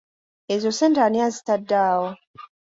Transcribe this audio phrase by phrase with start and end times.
[0.53, 2.09] Ezo ssente ani azitadde awo?